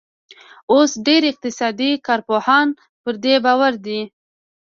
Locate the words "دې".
3.23-3.35